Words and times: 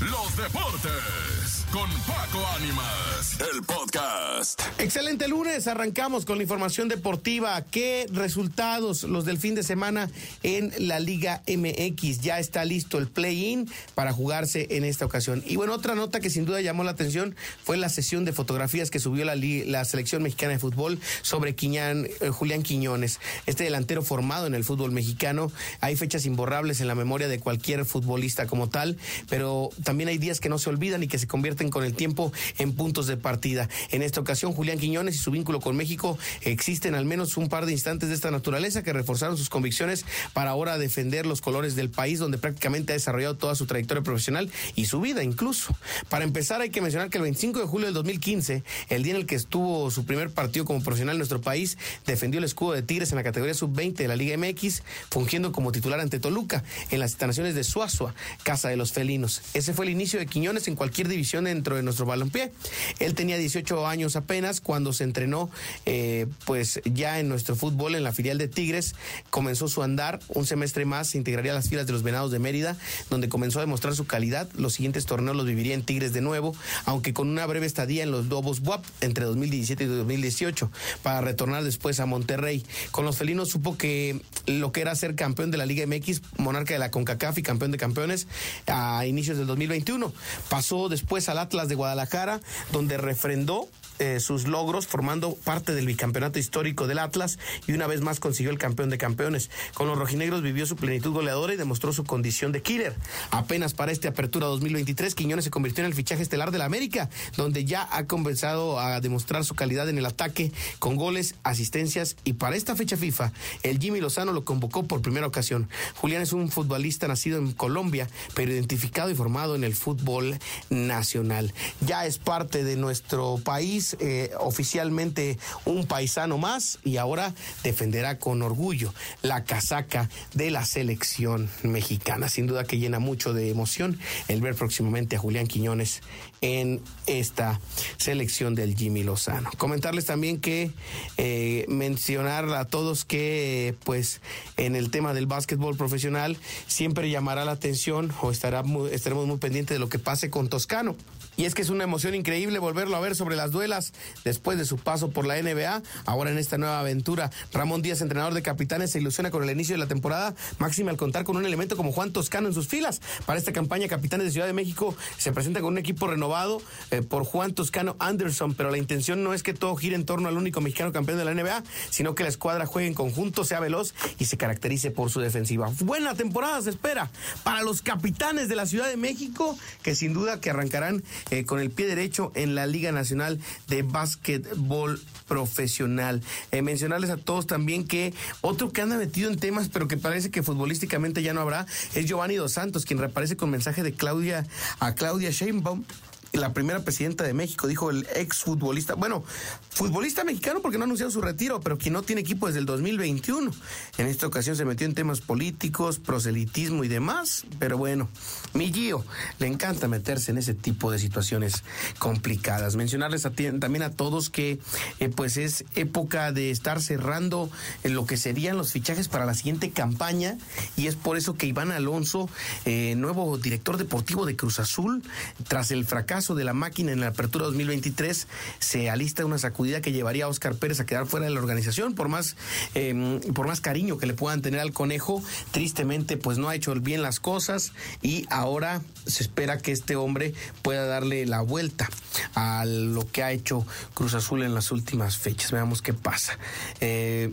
los 0.00 0.36
deportes 0.36 1.66
con 1.72 1.88
Paco 2.00 2.44
Ánimas, 2.56 3.38
el 3.54 3.62
podcast. 3.62 4.60
Excelente 4.78 5.28
lunes, 5.28 5.68
arrancamos 5.68 6.24
con 6.24 6.38
la 6.38 6.42
información 6.42 6.88
deportiva. 6.88 7.60
¿Qué 7.62 8.06
resultados 8.12 9.04
los 9.04 9.24
del 9.24 9.38
fin 9.38 9.54
de 9.54 9.62
semana 9.62 10.10
en 10.42 10.72
la 10.78 10.98
Liga 10.98 11.42
MX? 11.46 12.20
Ya 12.22 12.40
está 12.40 12.64
listo 12.64 12.98
el 12.98 13.06
play-in 13.06 13.70
para 13.94 14.12
jugarse 14.12 14.66
en 14.70 14.84
esta 14.84 15.04
ocasión. 15.04 15.44
Y 15.46 15.56
bueno, 15.56 15.74
otra 15.74 15.94
nota 15.94 16.18
que 16.18 16.30
sin 16.30 16.44
duda 16.44 16.60
llamó 16.60 16.82
la 16.82 16.90
atención 16.90 17.36
fue 17.62 17.76
la 17.76 17.88
sesión 17.88 18.24
de 18.24 18.32
fotografías 18.32 18.90
que 18.90 18.98
subió 18.98 19.24
la, 19.24 19.36
la 19.36 19.84
selección 19.84 20.22
mexicana 20.22 20.54
de 20.54 20.58
fútbol 20.58 20.98
sobre 21.22 21.54
Quiñán, 21.54 22.08
eh, 22.20 22.30
Julián 22.30 22.62
Quiñones, 22.62 23.20
este 23.46 23.64
delantero 23.64 24.02
formado 24.02 24.46
en 24.46 24.54
el 24.54 24.64
fútbol 24.64 24.90
mexicano. 24.90 25.52
Hay 25.80 25.94
fechas 25.94 26.26
imborrables 26.26 26.80
en 26.80 26.88
la 26.88 26.96
memoria 26.96 27.28
de 27.28 27.38
cualquier 27.38 27.84
futbolista 27.84 28.46
como 28.46 28.68
tal, 28.68 28.96
pero 29.28 29.70
también 29.90 30.08
hay 30.08 30.18
días 30.18 30.38
que 30.38 30.48
no 30.48 30.56
se 30.60 30.70
olvidan 30.70 31.02
y 31.02 31.08
que 31.08 31.18
se 31.18 31.26
convierten 31.26 31.68
con 31.68 31.82
el 31.82 31.94
tiempo 31.94 32.32
en 32.58 32.74
puntos 32.74 33.08
de 33.08 33.16
partida. 33.16 33.68
En 33.90 34.02
esta 34.02 34.20
ocasión, 34.20 34.52
Julián 34.52 34.78
Quiñones 34.78 35.16
y 35.16 35.18
su 35.18 35.32
vínculo 35.32 35.58
con 35.58 35.76
México 35.76 36.16
existen 36.42 36.94
al 36.94 37.06
menos 37.06 37.36
un 37.36 37.48
par 37.48 37.66
de 37.66 37.72
instantes 37.72 38.08
de 38.08 38.14
esta 38.14 38.30
naturaleza 38.30 38.84
que 38.84 38.92
reforzaron 38.92 39.36
sus 39.36 39.48
convicciones 39.48 40.04
para 40.32 40.50
ahora 40.50 40.78
defender 40.78 41.26
los 41.26 41.40
colores 41.40 41.74
del 41.74 41.90
país 41.90 42.20
donde 42.20 42.38
prácticamente 42.38 42.92
ha 42.92 42.94
desarrollado 42.94 43.36
toda 43.36 43.56
su 43.56 43.66
trayectoria 43.66 44.04
profesional 44.04 44.48
y 44.76 44.84
su 44.84 45.00
vida 45.00 45.24
incluso. 45.24 45.76
Para 46.08 46.22
empezar, 46.22 46.60
hay 46.60 46.70
que 46.70 46.80
mencionar 46.80 47.10
que 47.10 47.18
el 47.18 47.22
25 47.22 47.58
de 47.58 47.66
julio 47.66 47.86
del 47.86 47.94
2015, 47.94 48.62
el 48.90 49.02
día 49.02 49.14
en 49.14 49.20
el 49.22 49.26
que 49.26 49.34
estuvo 49.34 49.90
su 49.90 50.04
primer 50.04 50.30
partido 50.30 50.64
como 50.66 50.84
profesional 50.84 51.16
en 51.16 51.18
nuestro 51.18 51.40
país, 51.40 51.78
defendió 52.06 52.38
el 52.38 52.44
escudo 52.44 52.74
de 52.74 52.82
Tigres 52.82 53.10
en 53.10 53.16
la 53.16 53.24
categoría 53.24 53.54
sub-20 53.54 53.94
de 53.94 54.06
la 54.06 54.14
Liga 54.14 54.36
MX, 54.38 54.84
fungiendo 55.10 55.50
como 55.50 55.72
titular 55.72 55.98
ante 55.98 56.20
Toluca 56.20 56.62
en 56.92 57.00
las 57.00 57.10
instalaciones 57.10 57.56
de 57.56 57.64
Suazua, 57.64 58.14
Casa 58.44 58.68
de 58.68 58.76
los 58.76 58.92
Felinos. 58.92 59.42
Ese 59.52 59.74
fue 59.74 59.79
el 59.82 59.90
inicio 59.90 60.18
de 60.18 60.26
Quiñones 60.26 60.68
en 60.68 60.76
cualquier 60.76 61.08
división 61.08 61.44
dentro 61.44 61.76
de 61.76 61.82
nuestro 61.82 62.06
balompié. 62.06 62.52
Él 62.98 63.14
tenía 63.14 63.36
18 63.36 63.86
años 63.86 64.16
apenas 64.16 64.60
cuando 64.60 64.92
se 64.92 65.04
entrenó, 65.04 65.50
eh, 65.86 66.26
pues 66.44 66.80
ya 66.84 67.18
en 67.18 67.28
nuestro 67.28 67.56
fútbol, 67.56 67.94
en 67.94 68.02
la 68.02 68.12
filial 68.12 68.38
de 68.38 68.48
Tigres, 68.48 68.94
comenzó 69.30 69.68
su 69.68 69.82
andar. 69.82 70.20
Un 70.28 70.46
semestre 70.46 70.84
más 70.84 71.08
se 71.08 71.18
integraría 71.18 71.52
a 71.52 71.54
las 71.54 71.68
filas 71.68 71.86
de 71.86 71.92
los 71.92 72.02
Venados 72.02 72.30
de 72.30 72.38
Mérida, 72.38 72.76
donde 73.08 73.28
comenzó 73.28 73.58
a 73.58 73.62
demostrar 73.62 73.94
su 73.94 74.06
calidad. 74.06 74.48
Los 74.54 74.74
siguientes 74.74 75.06
torneos 75.06 75.36
los 75.36 75.46
viviría 75.46 75.74
en 75.74 75.82
Tigres 75.82 76.12
de 76.12 76.20
nuevo, 76.20 76.54
aunque 76.84 77.12
con 77.12 77.28
una 77.28 77.46
breve 77.46 77.66
estadía 77.66 78.02
en 78.02 78.10
los 78.10 78.26
Lobos 78.26 78.60
WAP 78.60 78.84
entre 79.00 79.24
2017 79.24 79.84
y 79.84 79.86
2018, 79.86 80.70
para 81.02 81.20
retornar 81.20 81.64
después 81.64 82.00
a 82.00 82.06
Monterrey. 82.06 82.64
Con 82.90 83.04
los 83.04 83.16
felinos 83.16 83.50
supo 83.50 83.76
que 83.76 84.20
lo 84.46 84.72
que 84.72 84.80
era 84.80 84.94
ser 84.94 85.14
campeón 85.14 85.50
de 85.50 85.58
la 85.58 85.66
Liga 85.66 85.86
MX, 85.86 86.22
monarca 86.38 86.74
de 86.74 86.78
la 86.78 86.90
CONCACAF 86.90 87.38
y 87.38 87.42
campeón 87.42 87.70
de 87.70 87.78
campeones 87.78 88.26
a 88.66 89.06
inicios 89.06 89.38
del 89.38 89.46
2021. 89.70 90.12
Pasó 90.48 90.88
después 90.88 91.28
a 91.28 91.40
Atlas 91.40 91.68
de 91.68 91.74
Guadalajara, 91.74 92.40
donde 92.72 92.98
refrendó 92.98 93.68
eh, 94.00 94.18
sus 94.18 94.48
logros 94.48 94.86
formando 94.86 95.34
parte 95.34 95.74
del 95.74 95.86
bicampeonato 95.86 96.38
histórico 96.38 96.86
del 96.86 96.98
Atlas 96.98 97.38
y 97.66 97.72
una 97.72 97.86
vez 97.86 98.00
más 98.00 98.18
consiguió 98.18 98.50
el 98.50 98.56
campeón 98.56 98.88
de 98.88 98.96
campeones. 98.96 99.50
Con 99.74 99.88
los 99.88 99.98
rojinegros 99.98 100.40
vivió 100.40 100.64
su 100.64 100.74
plenitud 100.74 101.12
goleadora 101.12 101.52
y 101.52 101.58
demostró 101.58 101.92
su 101.92 102.04
condición 102.04 102.50
de 102.50 102.62
killer. 102.62 102.94
Apenas 103.30 103.74
para 103.74 103.92
esta 103.92 104.08
apertura 104.08 104.46
2023, 104.46 105.14
Quiñones 105.14 105.44
se 105.44 105.50
convirtió 105.50 105.84
en 105.84 105.90
el 105.90 105.94
fichaje 105.94 106.22
estelar 106.22 106.50
de 106.50 106.56
la 106.56 106.64
América, 106.64 107.10
donde 107.36 107.66
ya 107.66 107.86
ha 107.92 108.06
comenzado 108.06 108.80
a 108.80 109.00
demostrar 109.02 109.44
su 109.44 109.54
calidad 109.54 109.86
en 109.90 109.98
el 109.98 110.06
ataque 110.06 110.50
con 110.78 110.96
goles, 110.96 111.34
asistencias 111.42 112.16
y 112.24 112.32
para 112.32 112.56
esta 112.56 112.74
fecha 112.76 112.96
FIFA, 112.96 113.32
el 113.62 113.78
Jimmy 113.80 114.00
Lozano 114.00 114.32
lo 114.32 114.46
convocó 114.46 114.84
por 114.84 115.02
primera 115.02 115.26
ocasión. 115.26 115.68
Julián 115.96 116.22
es 116.22 116.32
un 116.32 116.50
futbolista 116.50 117.06
nacido 117.06 117.38
en 117.38 117.52
Colombia, 117.52 118.08
pero 118.34 118.50
identificado 118.50 119.10
y 119.10 119.14
formado 119.14 119.56
en 119.56 119.64
el 119.64 119.74
fútbol 119.74 120.38
nacional. 120.70 121.52
Ya 121.86 122.06
es 122.06 122.16
parte 122.16 122.64
de 122.64 122.76
nuestro 122.76 123.38
país 123.44 123.89
eh, 123.98 124.30
oficialmente 124.38 125.38
un 125.64 125.86
paisano 125.86 126.38
más 126.38 126.78
y 126.84 126.96
ahora 126.96 127.34
defenderá 127.62 128.18
con 128.18 128.42
orgullo 128.42 128.92
la 129.22 129.44
casaca 129.44 130.08
de 130.34 130.50
la 130.50 130.64
selección 130.64 131.50
mexicana. 131.62 132.28
Sin 132.28 132.46
duda 132.46 132.64
que 132.64 132.78
llena 132.78 132.98
mucho 132.98 133.32
de 133.32 133.50
emoción 133.50 133.98
el 134.28 134.40
ver 134.40 134.54
próximamente 134.54 135.16
a 135.16 135.18
Julián 135.18 135.46
Quiñones 135.46 136.02
en 136.40 136.80
esta 137.06 137.60
selección 137.96 138.54
del 138.54 138.76
Jimmy 138.76 139.02
Lozano. 139.02 139.50
Comentarles 139.58 140.06
también 140.06 140.40
que 140.40 140.70
eh, 141.16 141.66
mencionar 141.68 142.48
a 142.50 142.64
todos 142.66 143.04
que 143.04 143.74
pues 143.84 144.20
en 144.56 144.76
el 144.76 144.90
tema 144.90 145.12
del 145.14 145.26
básquetbol 145.26 145.76
profesional 145.76 146.36
siempre 146.66 147.10
llamará 147.10 147.44
la 147.44 147.52
atención 147.52 148.12
o 148.22 148.30
estará 148.30 148.62
estaremos 148.90 149.26
muy 149.26 149.38
pendientes 149.38 149.74
de 149.74 149.78
lo 149.78 149.88
que 149.88 149.98
pase 149.98 150.30
con 150.30 150.48
Toscano. 150.48 150.96
Y 151.36 151.44
es 151.44 151.54
que 151.54 151.62
es 151.62 151.70
una 151.70 151.84
emoción 151.84 152.14
increíble 152.14 152.58
volverlo 152.58 152.96
a 152.96 153.00
ver 153.00 153.16
sobre 153.16 153.36
las 153.36 153.50
duelas 153.50 153.79
después 154.24 154.58
de 154.58 154.64
su 154.64 154.78
paso 154.78 155.10
por 155.10 155.26
la 155.26 155.40
NBA. 155.40 155.82
Ahora 156.06 156.30
en 156.30 156.38
esta 156.38 156.58
nueva 156.58 156.80
aventura, 156.80 157.30
Ramón 157.52 157.82
Díaz, 157.82 158.00
entrenador 158.00 158.34
de 158.34 158.42
capitanes, 158.42 158.92
se 158.92 158.98
ilusiona 158.98 159.30
con 159.30 159.42
el 159.42 159.50
inicio 159.50 159.74
de 159.74 159.78
la 159.78 159.86
temporada 159.86 160.34
máxima 160.58 160.90
al 160.90 160.96
contar 160.96 161.24
con 161.24 161.36
un 161.36 161.46
elemento 161.46 161.76
como 161.76 161.92
Juan 161.92 162.12
Toscano 162.12 162.48
en 162.48 162.54
sus 162.54 162.68
filas. 162.68 163.00
Para 163.26 163.38
esta 163.38 163.52
campaña, 163.52 163.88
Capitanes 163.88 164.26
de 164.26 164.32
Ciudad 164.32 164.46
de 164.46 164.52
México 164.52 164.94
se 165.18 165.32
presenta 165.32 165.60
con 165.60 165.72
un 165.72 165.78
equipo 165.78 166.06
renovado 166.06 166.62
eh, 166.90 167.02
por 167.02 167.24
Juan 167.24 167.54
Toscano 167.54 167.96
Anderson, 167.98 168.54
pero 168.54 168.70
la 168.70 168.78
intención 168.78 169.22
no 169.22 169.34
es 169.34 169.42
que 169.42 169.54
todo 169.54 169.76
gire 169.76 169.96
en 169.96 170.04
torno 170.04 170.28
al 170.28 170.36
único 170.36 170.60
mexicano 170.60 170.92
campeón 170.92 171.18
de 171.18 171.24
la 171.24 171.34
NBA, 171.34 171.62
sino 171.90 172.14
que 172.14 172.22
la 172.22 172.28
escuadra 172.28 172.66
juegue 172.66 172.88
en 172.88 172.94
conjunto, 172.94 173.44
sea 173.44 173.60
veloz 173.60 173.94
y 174.18 174.26
se 174.26 174.36
caracterice 174.36 174.90
por 174.90 175.10
su 175.10 175.20
defensiva. 175.20 175.70
Buena 175.80 176.14
temporada 176.14 176.60
se 176.62 176.70
espera 176.70 177.10
para 177.42 177.62
los 177.62 177.82
capitanes 177.82 178.48
de 178.48 178.56
la 178.56 178.66
Ciudad 178.66 178.88
de 178.88 178.96
México, 178.96 179.58
que 179.82 179.94
sin 179.94 180.12
duda 180.12 180.40
que 180.40 180.50
arrancarán 180.50 181.02
eh, 181.30 181.44
con 181.44 181.60
el 181.60 181.70
pie 181.70 181.86
derecho 181.86 182.32
en 182.34 182.54
la 182.54 182.66
Liga 182.66 182.92
Nacional 182.92 183.40
de 183.70 183.82
Básquetbol 183.82 185.00
Profesional. 185.26 186.20
Eh, 186.50 186.60
mencionarles 186.60 187.08
a 187.08 187.16
todos 187.16 187.46
también 187.46 187.86
que 187.86 188.12
otro 188.42 188.70
que 188.72 188.82
anda 188.82 188.98
metido 188.98 189.30
en 189.30 189.38
temas, 189.38 189.70
pero 189.70 189.88
que 189.88 189.96
parece 189.96 190.30
que 190.30 190.42
futbolísticamente 190.42 191.22
ya 191.22 191.32
no 191.32 191.40
habrá, 191.40 191.66
es 191.94 192.04
Giovanni 192.04 192.34
Dos 192.34 192.52
Santos, 192.52 192.84
quien 192.84 192.98
reaparece 192.98 193.36
con 193.36 193.48
mensaje 193.50 193.82
de 193.82 193.92
Claudia 193.92 194.46
a 194.80 194.94
Claudia 194.94 195.30
Sheinbaum 195.30 195.84
la 196.32 196.52
primera 196.52 196.80
presidenta 196.80 197.24
de 197.24 197.34
México, 197.34 197.66
dijo 197.66 197.90
el 197.90 198.06
ex 198.14 198.38
futbolista, 198.38 198.94
bueno, 198.94 199.24
futbolista 199.70 200.22
mexicano 200.24 200.60
porque 200.60 200.78
no 200.78 200.84
ha 200.84 200.86
anunciado 200.86 201.10
su 201.10 201.20
retiro, 201.20 201.60
pero 201.60 201.76
que 201.76 201.90
no 201.90 202.02
tiene 202.02 202.20
equipo 202.20 202.46
desde 202.46 202.60
el 202.60 202.66
2021. 202.66 203.50
En 203.98 204.06
esta 204.06 204.26
ocasión 204.26 204.56
se 204.56 204.64
metió 204.64 204.86
en 204.86 204.94
temas 204.94 205.20
políticos, 205.20 205.98
proselitismo 205.98 206.84
y 206.84 206.88
demás, 206.88 207.44
pero 207.58 207.78
bueno, 207.78 208.08
mi 208.54 208.72
Gio 208.72 209.04
le 209.38 209.48
encanta 209.48 209.88
meterse 209.88 210.30
en 210.30 210.38
ese 210.38 210.54
tipo 210.54 210.90
de 210.92 210.98
situaciones 210.98 211.64
complicadas. 211.98 212.76
Mencionarles 212.76 213.22
también 213.22 213.82
a 213.82 213.90
todos 213.90 214.30
que 214.30 214.60
eh, 215.00 215.08
pues 215.08 215.36
es 215.36 215.64
época 215.74 216.32
de 216.32 216.50
estar 216.50 216.80
cerrando 216.80 217.50
en 217.82 217.94
lo 217.94 218.06
que 218.06 218.16
serían 218.16 218.56
los 218.56 218.72
fichajes 218.72 219.08
para 219.08 219.26
la 219.26 219.34
siguiente 219.34 219.70
campaña 219.70 220.38
y 220.76 220.86
es 220.86 220.94
por 220.94 221.16
eso 221.16 221.34
que 221.34 221.46
Iván 221.46 221.72
Alonso, 221.72 222.28
eh, 222.64 222.94
nuevo 222.96 223.36
director 223.38 223.76
deportivo 223.76 224.26
de 224.26 224.36
Cruz 224.36 224.60
Azul, 224.60 225.02
tras 225.48 225.70
el 225.70 225.84
fracaso 225.84 226.19
de 226.28 226.44
la 226.44 226.52
máquina 226.52 226.92
en 226.92 227.00
la 227.00 227.08
apertura 227.08 227.46
2023, 227.46 228.28
se 228.58 228.90
alista 228.90 229.24
una 229.24 229.38
sacudida 229.38 229.80
que 229.80 229.92
llevaría 229.92 230.26
a 230.26 230.28
Oscar 230.28 230.54
Pérez 230.54 230.80
a 230.80 230.86
quedar 230.86 231.06
fuera 231.06 231.26
de 231.26 231.32
la 231.32 231.40
organización, 231.40 231.94
por 231.94 232.08
más, 232.08 232.36
em, 232.74 233.20
por 233.34 233.46
más 233.46 233.60
cariño 233.60 233.96
que 233.96 234.06
le 234.06 234.14
puedan 234.14 234.42
tener 234.42 234.60
al 234.60 234.72
conejo, 234.72 235.22
tristemente 235.50 236.16
pues 236.16 236.38
no 236.38 236.48
ha 236.48 236.54
hecho 236.54 236.74
bien 236.74 237.02
las 237.02 237.20
cosas 237.20 237.72
y 238.02 238.26
ahora 238.30 238.82
se 239.06 239.22
espera 239.22 239.58
que 239.58 239.72
este 239.72 239.96
hombre 239.96 240.34
pueda 240.62 240.84
darle 240.84 241.26
la 241.26 241.40
vuelta 241.40 241.88
a 242.34 242.64
lo 242.66 243.10
que 243.10 243.22
ha 243.22 243.32
hecho 243.32 243.66
Cruz 243.94 244.14
Azul 244.14 244.42
en 244.42 244.54
las 244.54 244.70
últimas 244.70 245.16
fechas. 245.16 245.50
Veamos 245.50 245.82
qué 245.82 245.94
pasa. 245.94 246.38
Eh, 246.80 247.32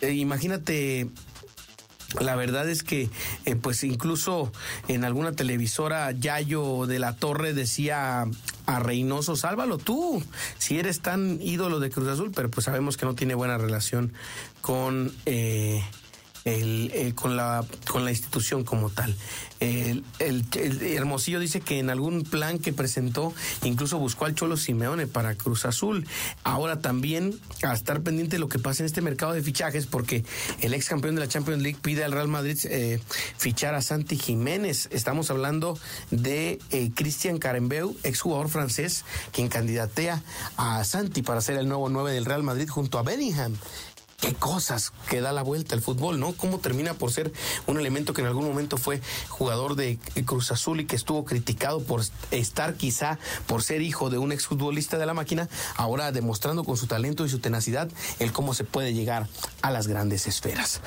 eh, 0.00 0.12
imagínate 0.12 1.08
la 2.20 2.36
verdad 2.36 2.68
es 2.68 2.82
que, 2.82 3.10
eh, 3.44 3.56
pues 3.56 3.84
incluso 3.84 4.50
en 4.88 5.04
alguna 5.04 5.32
televisora, 5.32 6.10
Yayo 6.12 6.86
de 6.86 6.98
la 6.98 7.14
Torre 7.14 7.52
decía 7.52 8.26
a 8.66 8.78
Reynoso, 8.80 9.36
sálvalo 9.36 9.78
tú, 9.78 10.22
si 10.58 10.78
eres 10.78 11.00
tan 11.00 11.38
ídolo 11.42 11.80
de 11.80 11.90
Cruz 11.90 12.08
Azul, 12.08 12.32
pero 12.34 12.50
pues 12.50 12.64
sabemos 12.64 12.96
que 12.96 13.06
no 13.06 13.14
tiene 13.14 13.34
buena 13.34 13.58
relación 13.58 14.12
con... 14.62 15.12
Eh, 15.26 15.82
el, 16.48 17.14
con, 17.14 17.36
la, 17.36 17.64
con 17.90 18.04
la 18.04 18.10
institución 18.10 18.64
como 18.64 18.90
tal. 18.90 19.14
El, 19.60 20.04
Hermosillo 20.82 21.40
dice 21.40 21.60
que 21.60 21.80
en 21.80 21.90
algún 21.90 22.22
plan 22.22 22.58
que 22.58 22.72
presentó 22.72 23.34
incluso 23.64 23.98
buscó 23.98 24.26
al 24.26 24.34
Cholo 24.34 24.56
Simeone 24.56 25.06
para 25.06 25.34
Cruz 25.34 25.64
Azul. 25.64 26.06
Ahora 26.44 26.80
también 26.80 27.38
a 27.62 27.72
estar 27.72 28.02
pendiente 28.02 28.36
de 28.36 28.40
lo 28.40 28.48
que 28.48 28.58
pasa 28.58 28.82
en 28.82 28.86
este 28.86 29.00
mercado 29.00 29.32
de 29.32 29.42
fichajes 29.42 29.86
porque 29.86 30.24
el 30.60 30.74
ex 30.74 30.88
campeón 30.88 31.16
de 31.16 31.22
la 31.22 31.28
Champions 31.28 31.62
League 31.62 31.78
pide 31.82 32.04
al 32.04 32.12
Real 32.12 32.28
Madrid 32.28 32.58
eh, 32.64 33.00
fichar 33.36 33.74
a 33.74 33.82
Santi 33.82 34.16
Jiménez. 34.16 34.88
Estamos 34.92 35.30
hablando 35.30 35.78
de 36.10 36.58
eh, 36.70 36.90
Cristian 36.94 37.38
Carembeu, 37.38 37.96
ex 38.04 38.20
jugador 38.20 38.48
francés, 38.48 39.04
quien 39.32 39.48
candidatea 39.48 40.22
a 40.56 40.84
Santi 40.84 41.22
para 41.22 41.40
ser 41.40 41.58
el 41.58 41.68
nuevo 41.68 41.88
9 41.88 42.12
del 42.12 42.24
Real 42.24 42.42
Madrid 42.42 42.68
junto 42.68 42.98
a 42.98 43.02
Bellingham. 43.02 43.56
Qué 44.20 44.34
cosas 44.34 44.92
que 45.08 45.20
da 45.20 45.32
la 45.32 45.42
vuelta 45.42 45.74
el 45.74 45.80
fútbol, 45.80 46.18
¿no? 46.18 46.32
Cómo 46.32 46.58
termina 46.58 46.94
por 46.94 47.12
ser 47.12 47.32
un 47.66 47.78
elemento 47.78 48.12
que 48.12 48.20
en 48.20 48.26
algún 48.26 48.46
momento 48.46 48.76
fue 48.76 49.00
jugador 49.28 49.76
de 49.76 49.98
Cruz 50.24 50.50
Azul 50.50 50.80
y 50.80 50.86
que 50.86 50.96
estuvo 50.96 51.24
criticado 51.24 51.80
por 51.80 52.02
estar 52.30 52.74
quizá 52.74 53.18
por 53.46 53.62
ser 53.62 53.80
hijo 53.80 54.10
de 54.10 54.18
un 54.18 54.32
exfutbolista 54.32 54.98
de 54.98 55.06
la 55.06 55.14
máquina, 55.14 55.48
ahora 55.76 56.10
demostrando 56.10 56.64
con 56.64 56.76
su 56.76 56.86
talento 56.86 57.24
y 57.24 57.28
su 57.28 57.38
tenacidad 57.38 57.88
el 58.18 58.32
cómo 58.32 58.54
se 58.54 58.64
puede 58.64 58.92
llegar 58.92 59.28
a 59.62 59.70
las 59.70 59.86
grandes 59.86 60.26
esferas. 60.26 60.80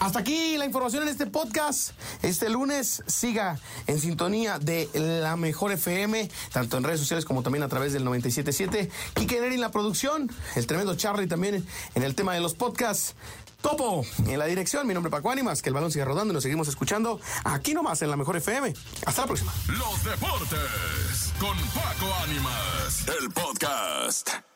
Hasta 0.00 0.20
aquí 0.20 0.56
la 0.56 0.64
información 0.64 1.02
en 1.02 1.08
este 1.08 1.26
podcast. 1.26 1.90
Este 2.22 2.48
lunes 2.48 3.02
siga 3.06 3.58
en 3.86 4.00
sintonía 4.00 4.58
de 4.58 4.88
la 4.94 5.36
mejor 5.36 5.72
FM, 5.72 6.30
tanto 6.52 6.76
en 6.76 6.84
redes 6.84 7.00
sociales 7.00 7.24
como 7.24 7.42
también 7.42 7.64
a 7.64 7.68
través 7.68 7.92
del 7.92 8.04
977. 8.04 8.90
Kike 9.14 9.40
Neri 9.40 9.56
en 9.56 9.60
la 9.60 9.70
producción, 9.70 10.30
el 10.54 10.66
tremendo 10.66 10.94
Charlie 10.94 11.26
también 11.26 11.66
en 11.94 12.02
el 12.02 12.14
tema 12.14 12.34
de 12.34 12.40
los 12.40 12.54
podcasts. 12.54 13.16
Topo 13.60 14.06
en 14.26 14.38
la 14.38 14.46
dirección, 14.46 14.86
mi 14.86 14.94
nombre 14.94 15.08
es 15.08 15.12
Paco 15.12 15.32
Ánimas, 15.32 15.62
que 15.62 15.70
el 15.70 15.74
balón 15.74 15.90
siga 15.90 16.04
rodando 16.04 16.32
y 16.32 16.34
nos 16.34 16.44
seguimos 16.44 16.68
escuchando 16.68 17.20
aquí 17.42 17.74
nomás 17.74 18.00
en 18.02 18.10
la 18.10 18.16
mejor 18.16 18.36
FM. 18.36 18.72
Hasta 19.04 19.22
la 19.22 19.26
próxima. 19.26 19.52
Los 19.66 20.04
deportes 20.04 21.32
con 21.40 21.58
Paco 21.74 22.14
Ánimas, 22.22 23.04
el 23.20 23.30
podcast. 23.30 24.47